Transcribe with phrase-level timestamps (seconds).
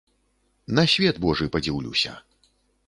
[0.79, 2.19] На свет божы падзіўлюся.